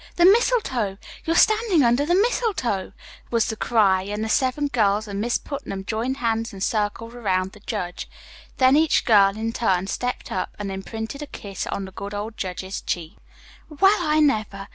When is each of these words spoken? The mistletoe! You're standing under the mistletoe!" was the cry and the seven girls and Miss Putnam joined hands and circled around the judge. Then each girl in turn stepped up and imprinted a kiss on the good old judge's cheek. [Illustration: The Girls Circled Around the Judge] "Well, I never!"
The 0.15 0.25
mistletoe! 0.25 0.97
You're 1.25 1.35
standing 1.35 1.83
under 1.83 2.07
the 2.07 2.15
mistletoe!" 2.15 2.91
was 3.29 3.45
the 3.45 3.55
cry 3.55 4.01
and 4.01 4.23
the 4.23 4.29
seven 4.29 4.65
girls 4.65 5.07
and 5.07 5.21
Miss 5.21 5.37
Putnam 5.37 5.85
joined 5.85 6.17
hands 6.17 6.51
and 6.51 6.63
circled 6.63 7.13
around 7.13 7.51
the 7.51 7.59
judge. 7.59 8.09
Then 8.57 8.75
each 8.75 9.05
girl 9.05 9.37
in 9.37 9.53
turn 9.53 9.85
stepped 9.85 10.31
up 10.31 10.55
and 10.57 10.71
imprinted 10.71 11.21
a 11.21 11.27
kiss 11.27 11.67
on 11.67 11.85
the 11.85 11.91
good 11.91 12.15
old 12.15 12.35
judge's 12.35 12.81
cheek. 12.81 13.13
[Illustration: 13.69 13.69
The 13.69 13.75
Girls 13.75 13.77
Circled 13.77 13.77
Around 13.77 13.77
the 13.77 13.77
Judge] 13.77 13.81
"Well, 13.81 14.09
I 14.09 14.37
never!" 14.59 14.69